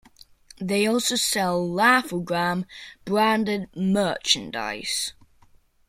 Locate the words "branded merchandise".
3.05-5.13